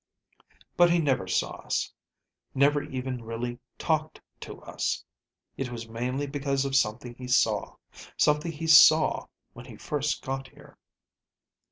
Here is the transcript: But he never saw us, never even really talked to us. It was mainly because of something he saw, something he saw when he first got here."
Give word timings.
But 0.77 0.89
he 0.89 0.97
never 0.97 1.27
saw 1.27 1.57
us, 1.63 1.93
never 2.55 2.81
even 2.81 3.23
really 3.23 3.59
talked 3.77 4.19
to 4.39 4.59
us. 4.63 5.05
It 5.57 5.69
was 5.71 5.87
mainly 5.87 6.25
because 6.25 6.65
of 6.65 6.75
something 6.75 7.13
he 7.13 7.27
saw, 7.27 7.75
something 8.17 8.51
he 8.51 8.65
saw 8.65 9.27
when 9.53 9.65
he 9.67 9.75
first 9.75 10.23
got 10.23 10.47
here." 10.47 10.79